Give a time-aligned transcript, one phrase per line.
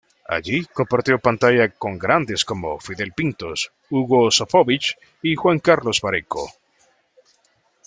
[0.35, 6.51] Allí compartió pantalla con grandes como Fidel Pintos, Hugo Sofovich y Juan Carlos Mareco.